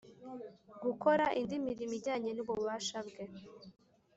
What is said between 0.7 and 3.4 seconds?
gukora indi mirimo ijyanye n ububasha bwe